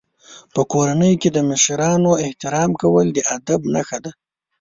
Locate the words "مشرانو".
1.49-2.11